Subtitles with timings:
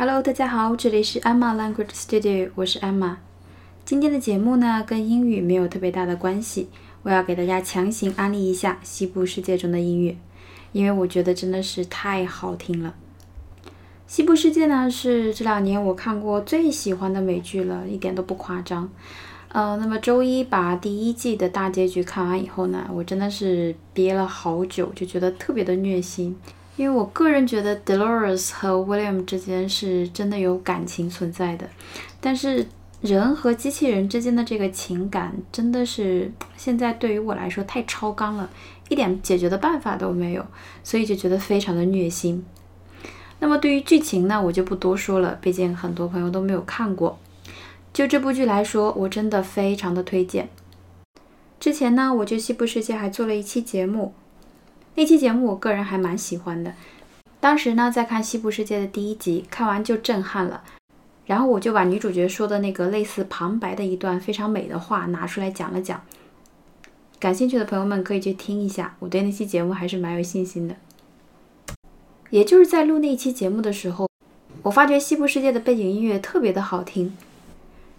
[0.00, 3.16] Hello，大家好，这里是 Emma Language Studio，我是 Emma。
[3.84, 6.68] 今天的节目呢，跟英语没有特别大的关系，
[7.02, 10.16] 我要给大家强行安利一下西部世界中的音乐，
[10.70, 12.94] 因为我觉得真的是太好听了。
[14.06, 18.88] 西部世界呢，是这两年我看过最喜欢的美剧了，一点都不夸张。
[19.48, 26.36] 呃，那么周一把第一季的大结局看完以后呢，我真的是憋了好久，就觉得特别的虐心。
[26.78, 31.68] 因为我个人觉得 Dolores 和 William 之间是真的有感情存在的，
[32.20, 32.64] 但是
[33.00, 38.48] 人和机器人之间的这个情感真的是现在对于我来说太超纲了，
[38.88, 40.46] 一点解决的办法都没有，
[40.84, 42.44] 所以就觉得非常的虐心。
[43.40, 47.18] 那么对于剧情呢，我就不多说了，毕竟很多朋友都没有看过。
[47.92, 50.48] 就这部剧来说，我真的非常的推荐。
[51.58, 54.14] 之前呢，我就西部世界还做了一期节目，
[54.98, 56.74] 那期节目我个人还蛮喜欢的。
[57.38, 60.64] 当时呢，在看西部世界的第一集，看完就震撼了。
[61.26, 66.02] 然后我就把女主角说的那个类似旁白的一段非常美的话拿出来讲了讲。
[67.20, 70.74] 感兴趣的朋友们可以去听一下，我对那期节目还是蛮有信心的。
[72.30, 74.08] 也就是在录那期节目的时候，
[74.64, 77.16] 我发觉西部世界的背景音乐特别的好听。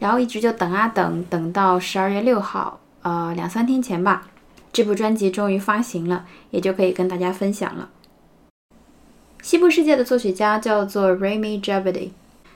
[0.00, 4.26] 然后一直就等啊等，等到十二月六号，呃，两三天前吧，
[4.72, 7.90] 这部专辑终于发行了，也就可以跟大家分享了。
[9.42, 12.10] 西部世界的作曲家叫做 Remy Javidi，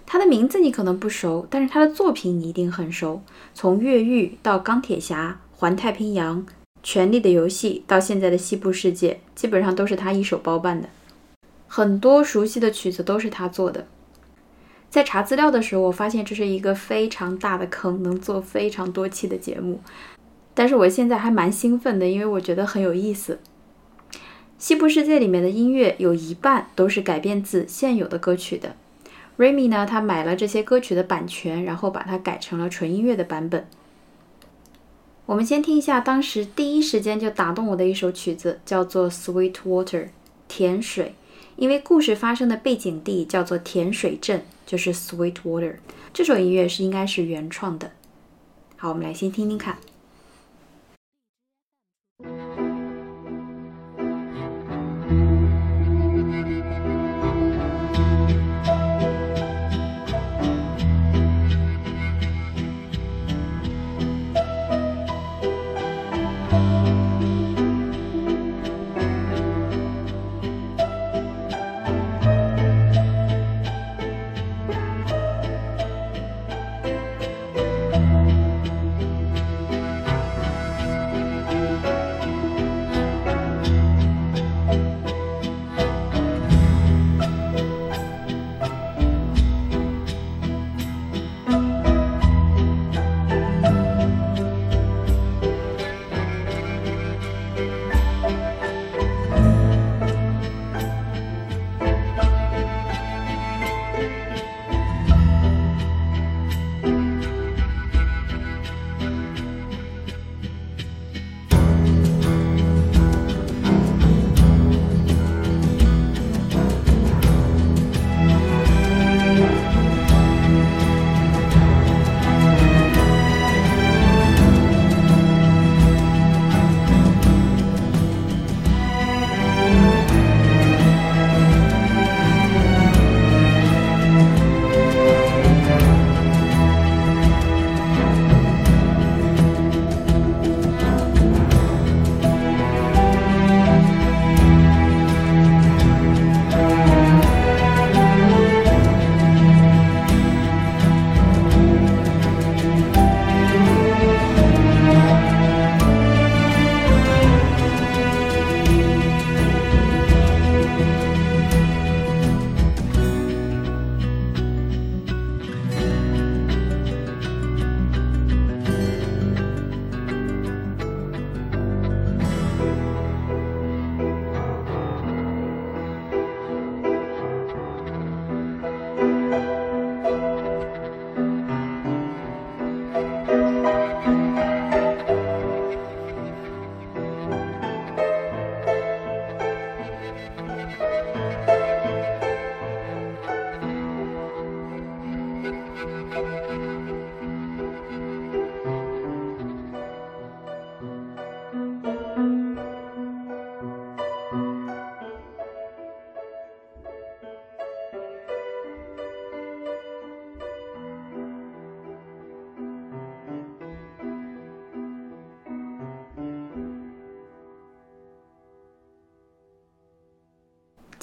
[0.06, 3.22] 他的名字你可能不熟，但是他的作品你一定很熟。
[3.54, 6.46] 从越狱到钢铁侠、环太平洋、
[6.82, 10.88] 权力的游戏，到现在的西部世界，基本上都是他一手包办的。
[11.66, 13.86] 很多熟悉的曲子都是他做的。
[14.90, 19.80] 在查资料的时候，我发现这是一个非常大的坑，能做非常多期的节目。
[20.54, 23.40] 但是我现在还蛮兴奋的，因为我觉得很有意思。
[24.56, 28.76] 西部世界里面的音乐有一半都是改编自现有的歌曲的。
[29.36, 33.66] Remy 呢，他买了这些歌曲的版权，然后把它改成了纯音乐的版本。
[35.26, 39.84] 我们先听一下当时第一时间就打动我的一首曲子，叫做《Sweet Water》
[40.46, 41.14] 甜水。
[41.56, 45.76] 因为故事发生的背景地叫做甜水镇，就是 Sweet Water。
[46.12, 47.90] 这首音乐是应该是原创的。
[48.76, 49.78] 好，我们来先听听看。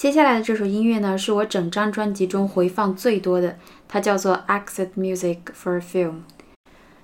[0.02, 3.56] 接下来的这首音乐呢，是我整张专辑中回放最多的，
[3.86, 6.10] 它叫做《Exit Music for a Film》。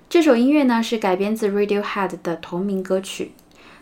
[0.09, 3.31] 这首音乐呢是改编自 Radiohead 的同名歌曲，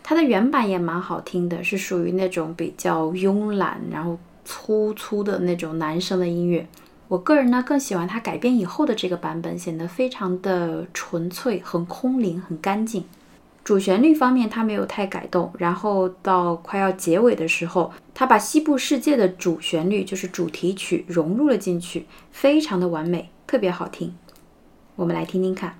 [0.03, 6.67] 它的原版也蛮好听的，是属于那种比较慵懒，然后粗粗的那种男生的音乐。
[7.07, 13.03] 我个人呢更喜欢它改编以后的这个版本，显得非常的纯粹，很空灵，很干净。
[13.67, 24.15] 主旋律方面，它没有太改动，然后到快要结尾的时候，它把西部世界的主旋律，就是主题曲融入了进去，非常的完美，特别好听。
[24.95, 25.77] 我们来听听看。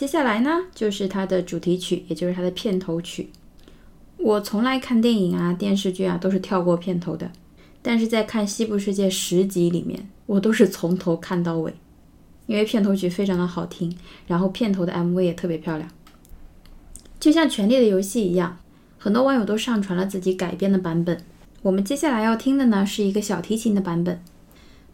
[0.00, 3.28] 接下来呢就是它的主题曲，也就是它的片头曲。
[4.16, 7.30] 我从来看电影啊、电视剧啊都是跳过片头的，
[7.82, 11.74] 但是在看《西部世界》十集里面，我都是从头看到尾，
[12.46, 13.94] 因为片头曲非常的好听，
[14.26, 15.86] 然后片头的 MV 也特别漂亮，
[17.20, 18.56] 就像《权力的游戏》一样，
[18.96, 21.22] 很多网友都上传了自己改编的版本。
[21.60, 24.22] 我们接下来要听的呢是一个小提琴的版本，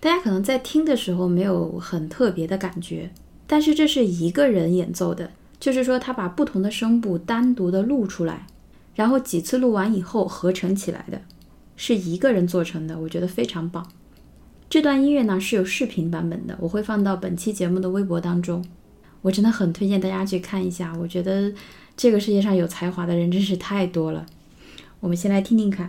[0.01, 3.13] 大家可能在听的时候没有很特别的感觉。
[3.47, 8.47] 但是这是一个人演奏的，就是说他把不同的声部单独的录出来，
[8.95, 11.21] 然后几次录完以后合成起来的，
[11.77, 13.87] 是一个人做成的，我觉得非常棒。
[14.69, 18.65] 这段音乐呢是有视频版本的，我会放到本期节目的微博当中，
[19.23, 20.93] 我真的很推荐大家去看一下。
[20.99, 21.53] 我觉得
[21.97, 24.27] 这个世界上有才华的人真是太多了，
[24.99, 25.89] 我们先来听听看。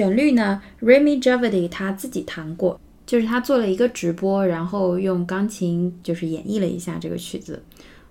[0.00, 7.62] 旋律呢，Remy Javadi 他自己弹过，就是他做了一个直播，然后用钢琴就是演绎了一下这个曲子，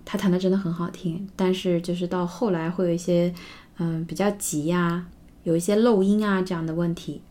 [0.05, 3.33] 他弹的真的很好听，但是就是到后来会有一些
[3.79, 5.03] 嗯比较急呀，
[5.43, 7.23] 有一些漏音啊这样的问题。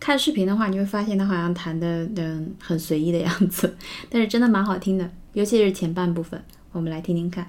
[0.00, 3.76] 看视频的话，你会发现他好像弹的嗯很随意的样子，
[4.10, 7.48] 但是真的蛮好听的，尤其是前半部分，我们来听听看。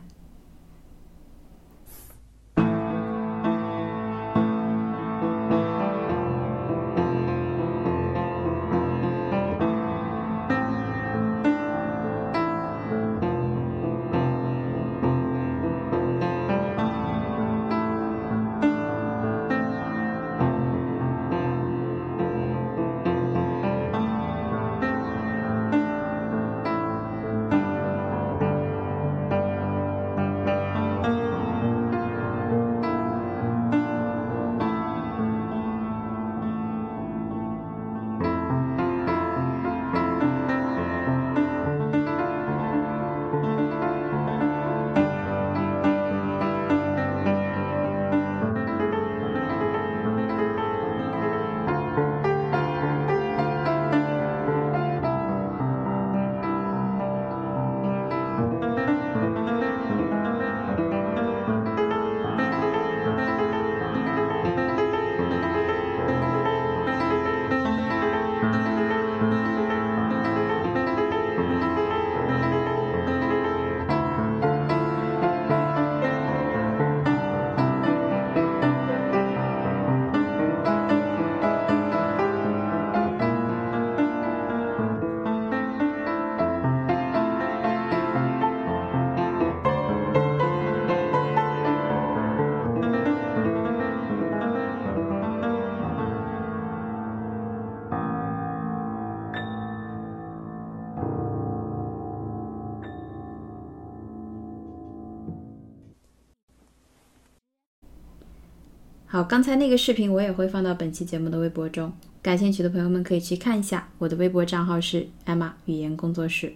[109.17, 113.89] 好，刚才那个视频我也会放到本期节目的微博中，感兴趣的朋友们可以去看一下。
[113.97, 116.53] 我的微博账号是 Emma 语言工作室。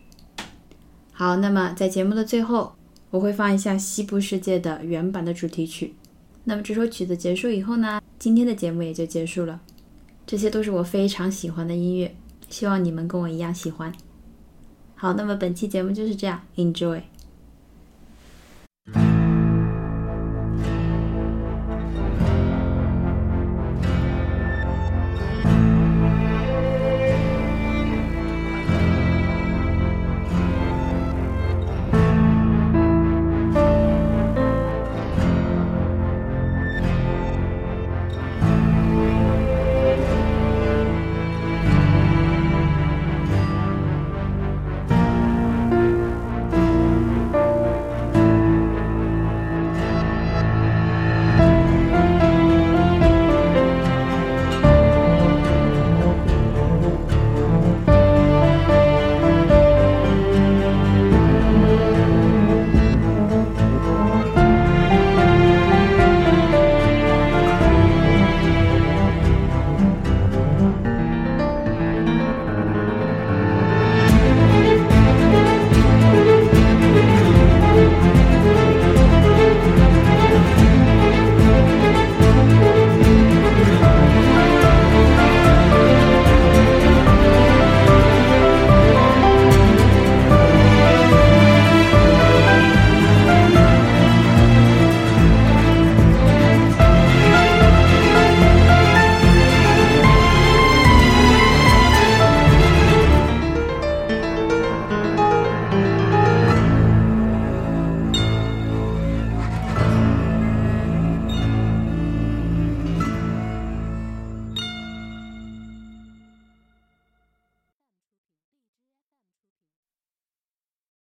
[1.12, 2.74] 好，那么在节目的最后，
[3.10, 5.96] 我会放一下《西部世界》的原版的主题曲。
[6.44, 9.60] 那么这首曲子结束以后呢，今天的节目也就结束了。
[10.28, 12.16] 这些都是我非常喜欢的音乐，
[12.48, 13.92] 希望你们跟我一样喜欢。
[14.94, 17.02] 好，那么本期节目就是这样，Enjoy。